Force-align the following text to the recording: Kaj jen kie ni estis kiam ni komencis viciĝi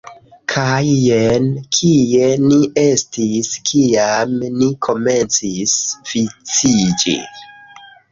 Kaj 0.51 0.85
jen 0.99 1.43
kie 1.75 2.29
ni 2.45 2.57
estis 2.83 3.49
kiam 3.71 4.33
ni 4.55 4.71
komencis 4.87 5.77
viciĝi 6.13 7.15